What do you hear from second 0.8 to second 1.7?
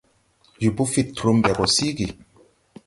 fid trum ɓɛ gɔ